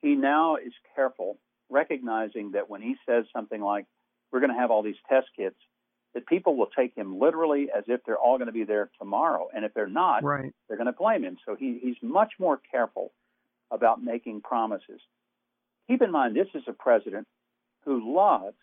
[0.00, 1.38] he now is careful,
[1.68, 3.86] recognizing that when he says something like,
[4.30, 5.56] "We're going to have all these test kits,"
[6.14, 9.48] that people will take him literally as if they're all going to be there tomorrow,
[9.54, 10.52] and if they're not, Right.
[10.68, 11.36] they're going to blame him.
[11.46, 13.12] So he, he's much more careful
[13.70, 15.00] about making promises.
[15.88, 17.26] Keep in mind, this is a president
[17.84, 18.56] who loves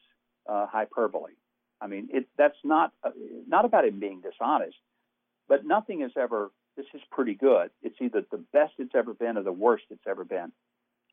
[0.47, 1.33] uh, hyperbole.
[1.79, 3.11] I mean, it, that's not uh,
[3.47, 4.77] not about him being dishonest,
[5.47, 6.51] but nothing is ever.
[6.75, 7.71] This is pretty good.
[7.81, 10.51] It's either the best it's ever been or the worst it's ever been.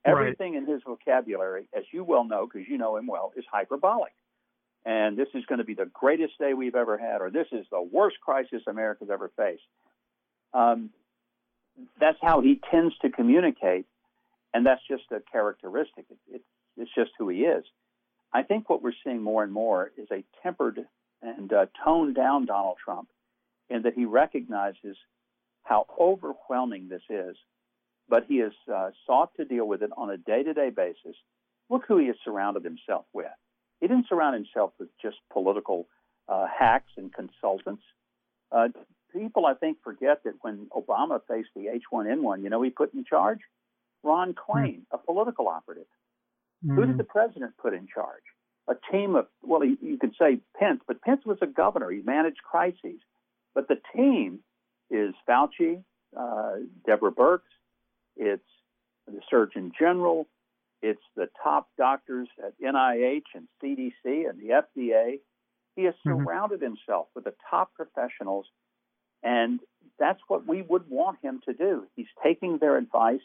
[0.06, 0.12] Right.
[0.12, 4.12] Everything in his vocabulary, as you well know, because you know him well, is hyperbolic.
[4.86, 7.66] And this is going to be the greatest day we've ever had, or this is
[7.70, 9.62] the worst crisis America's ever faced.
[10.52, 10.90] Um,
[11.98, 13.86] that's how he tends to communicate,
[14.52, 16.04] and that's just a characteristic.
[16.10, 16.42] It, it,
[16.76, 17.64] it's just who he is.
[18.32, 20.80] I think what we're seeing more and more is a tempered
[21.22, 23.08] and uh, toned down Donald Trump,
[23.70, 24.96] in that he recognizes
[25.62, 27.36] how overwhelming this is,
[28.08, 31.16] but he has uh, sought to deal with it on a day to day basis.
[31.70, 33.26] Look who he has surrounded himself with.
[33.80, 35.86] He didn't surround himself with just political
[36.28, 37.82] uh, hacks and consultants.
[38.50, 38.68] Uh,
[39.12, 43.04] people, I think, forget that when Obama faced the H1N1, you know, he put in
[43.04, 43.40] charge
[44.02, 45.86] Ron Klain, a political operative.
[46.62, 46.86] Who Mm.
[46.86, 48.22] did the president put in charge?
[48.68, 51.90] A team of, well, you, you could say Pence, but Pence was a governor.
[51.90, 53.00] He managed crises.
[53.54, 54.40] But the team
[54.90, 55.82] is Fauci,
[56.16, 56.52] uh,
[56.86, 57.40] Deborah Birx,
[58.16, 58.48] it's
[59.06, 60.26] the Surgeon General,
[60.84, 65.20] it's the top doctors at NIH and CDC and the FDA.
[65.76, 66.24] He has Mm-hmm.
[66.24, 68.46] surrounded himself with the top professionals,
[69.22, 69.60] and
[69.98, 71.86] that's what we would want him to do.
[71.96, 73.24] He's taking their advice,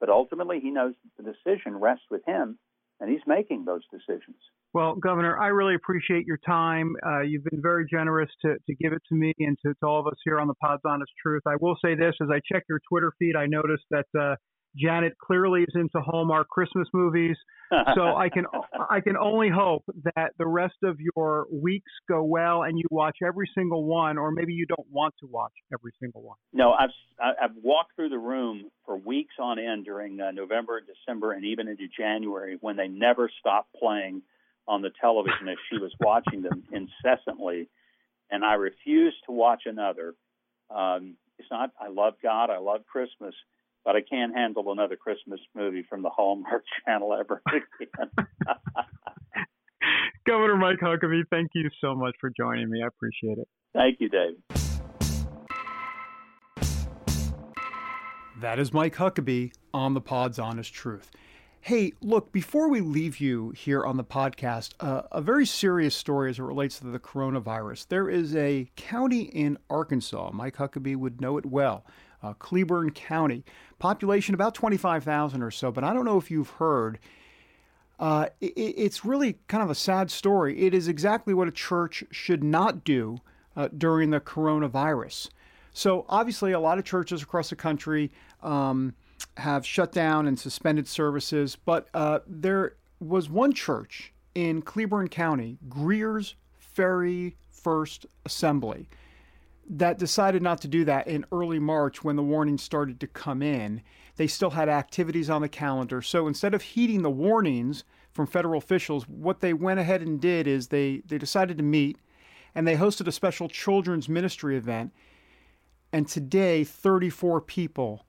[0.00, 2.58] but ultimately he knows that the decision rests with him,
[3.00, 4.38] and he's making those decisions.
[4.72, 6.96] Well, Governor, I really appreciate your time.
[7.06, 10.00] Uh, you've been very generous to, to give it to me and to, to all
[10.00, 11.42] of us here on the Pod's Honest Truth.
[11.46, 14.34] I will say this as I check your Twitter feed, I noticed that uh,
[14.76, 17.36] Janet clearly is into Hallmark Christmas movies.
[17.94, 18.44] So I can
[18.90, 19.84] I can only hope
[20.16, 24.30] that the rest of your weeks go well and you watch every single one, or
[24.30, 26.36] maybe you don't want to watch every single one.
[26.52, 31.32] No, I've I've walked through the room for weeks on end during uh, November, December,
[31.32, 34.22] and even into January when they never stopped playing
[34.66, 37.68] on the television as she was watching them incessantly,
[38.30, 40.14] and I refused to watch another.
[40.74, 43.34] Um, it's not I love God, I love Christmas,
[43.84, 48.10] but I can't handle another Christmas movie from the Hallmark Channel ever again.
[50.26, 52.82] Governor Mike Huckabee, thank you so much for joining me.
[52.82, 53.48] I appreciate it.
[53.74, 54.36] Thank you, Dave.
[58.40, 61.10] That is Mike Huckabee on the Pod's Honest Truth.
[61.60, 66.28] Hey, look, before we leave you here on the podcast, uh, a very serious story
[66.28, 67.88] as it relates to the coronavirus.
[67.88, 71.86] There is a county in Arkansas, Mike Huckabee would know it well,
[72.24, 73.44] uh, Cleburne County,
[73.78, 76.98] population about 25,000 or so, but I don't know if you've heard.
[78.00, 80.62] Uh, it, it's really kind of a sad story.
[80.62, 83.18] It is exactly what a church should not do
[83.56, 85.28] uh, during the coronavirus.
[85.72, 88.10] So, obviously, a lot of churches across the country
[88.42, 88.94] um,
[89.36, 95.58] have shut down and suspended services, but uh, there was one church in Cleburne County,
[95.68, 98.88] Greer's Ferry First Assembly,
[99.68, 103.42] that decided not to do that in early March when the warnings started to come
[103.42, 103.82] in.
[104.16, 106.02] They still had activities on the calendar.
[106.02, 110.46] So instead of heeding the warnings from federal officials, what they went ahead and did
[110.46, 111.98] is they, they decided to meet
[112.54, 114.92] and they hosted a special children's ministry event.
[115.92, 118.04] And today, 34 people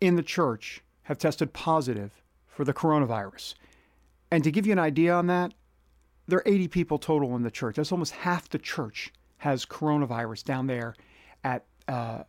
[0.00, 3.54] in the church have tested positive for the coronavirus.
[4.30, 5.52] And to give you an idea on that,
[6.26, 7.76] there are 80 people total in the church.
[7.76, 9.12] That's almost half the church
[9.46, 10.96] has coronavirus down there
[11.44, 12.24] at uh,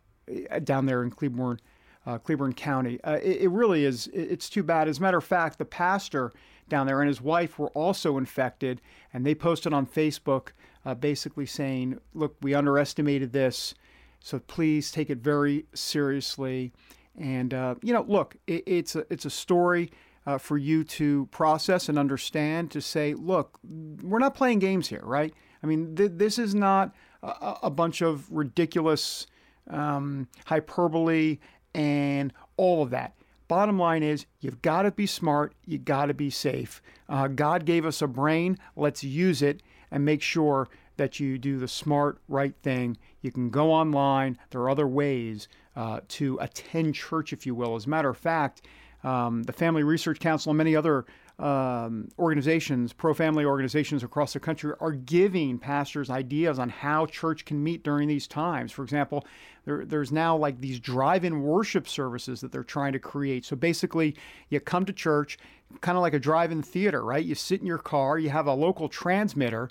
[0.62, 1.58] down there in Cleburne,
[2.06, 3.00] uh, Cleburne County.
[3.02, 4.06] Uh, it, it, really is.
[4.12, 4.86] It's too bad.
[4.86, 6.32] As a matter of fact, the pastor
[6.68, 8.80] down there and his wife were also infected,
[9.12, 10.50] and they posted on Facebook
[10.86, 13.74] uh, basically saying, "Look, we underestimated this,
[14.20, 16.72] so please take it very seriously."
[17.18, 19.90] And uh, you know, look, it, it's a it's a story.
[20.26, 23.58] Uh, for you to process and understand, to say, look,
[24.02, 25.32] we're not playing games here, right?
[25.62, 29.26] I mean, th- this is not a, a bunch of ridiculous
[29.70, 31.38] um, hyperbole
[31.74, 33.14] and all of that.
[33.48, 36.82] Bottom line is, you've got to be smart, You've got to be safe.
[37.08, 41.58] Uh, God gave us a brain, let's use it and make sure that you do
[41.58, 42.98] the smart, right thing.
[43.22, 47.74] You can go online, there are other ways uh, to attend church, if you will.
[47.76, 48.62] As a matter of fact,
[49.04, 51.06] um, the Family Research Council and many other
[51.38, 57.44] um, organizations, pro family organizations across the country, are giving pastors ideas on how church
[57.44, 58.72] can meet during these times.
[58.72, 59.24] For example,
[59.64, 63.44] there, there's now like these drive in worship services that they're trying to create.
[63.44, 64.16] So basically,
[64.48, 65.38] you come to church,
[65.80, 67.24] kind of like a drive in theater, right?
[67.24, 69.70] You sit in your car, you have a local transmitter.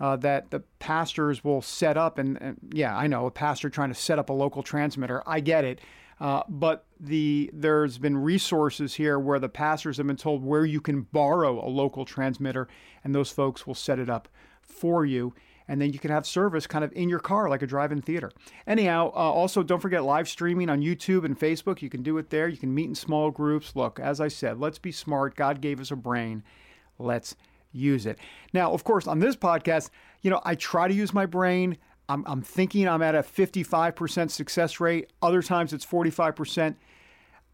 [0.00, 3.88] Uh, that the pastors will set up, and, and yeah, I know a pastor trying
[3.88, 5.24] to set up a local transmitter.
[5.26, 5.80] I get it.
[6.20, 10.80] Uh, but the there's been resources here where the pastors have been told where you
[10.80, 12.66] can borrow a local transmitter,
[13.04, 14.28] and those folks will set it up
[14.60, 15.32] for you,
[15.68, 18.32] and then you can have service kind of in your car like a drive-in theater.
[18.66, 21.82] Anyhow, uh, also don't forget live streaming on YouTube and Facebook.
[21.82, 22.48] You can do it there.
[22.48, 23.76] You can meet in small groups.
[23.76, 25.36] Look, as I said, let's be smart.
[25.36, 26.42] God gave us a brain.
[26.98, 27.36] Let's
[27.70, 28.18] use it.
[28.52, 29.90] Now, of course, on this podcast,
[30.22, 31.76] you know, I try to use my brain.
[32.08, 35.10] I'm, I'm thinking I'm at a 55% success rate.
[35.20, 36.74] Other times it's 45%.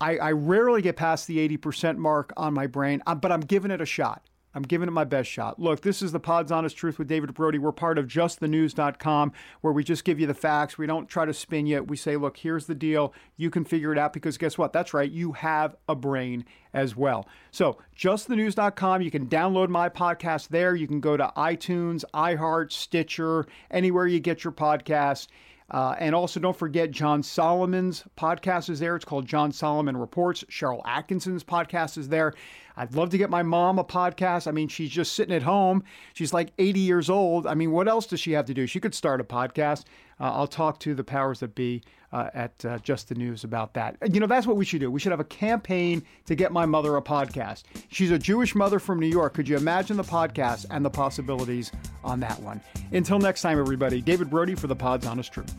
[0.01, 3.71] I, I rarely get past the 80% mark on my brain, uh, but I'm giving
[3.71, 4.23] it a shot.
[4.55, 5.59] I'm giving it my best shot.
[5.59, 7.59] Look, this is the Pod's Honest Truth with David Brody.
[7.59, 10.79] We're part of justthenews.com where we just give you the facts.
[10.79, 11.83] We don't try to spin you.
[11.83, 13.13] We say, look, here's the deal.
[13.37, 14.73] You can figure it out because guess what?
[14.73, 15.11] That's right.
[15.11, 17.29] You have a brain as well.
[17.51, 19.03] So, justthenews.com.
[19.03, 20.75] You can download my podcast there.
[20.75, 25.29] You can go to iTunes, iHeart, Stitcher, anywhere you get your podcasts.
[25.71, 28.97] Uh, and also, don't forget John Solomon's podcast is there.
[28.97, 30.45] It's called John Solomon Reports.
[30.45, 32.35] Sharyl Attkisson's podcast is there.
[32.77, 34.47] I'd love to get my mom a podcast.
[34.47, 35.85] I mean, she's just sitting at home.
[36.13, 37.47] She's like 80 years old.
[37.47, 38.67] I mean, what else does she have to do?
[38.67, 39.85] She could start a podcast.
[40.21, 43.75] uh, I'll talk to the powers that be uh, at uh, Just the News about
[43.75, 43.97] that.
[44.13, 44.91] You know, that's what we should do.
[44.91, 47.65] We should have a campaign to get my mother a podcast.
[47.89, 49.35] She's a Jewish mother from New York.
[49.35, 51.73] Could you imagine the podcast and the possibilities
[52.05, 52.61] on that one?
[52.93, 55.55] Until next time, everybody, David Brody for the Pod's Honest Truth.